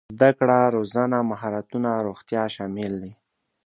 [0.15, 3.13] زده کړه روزنه مهارتونه روغتيا شامل دي.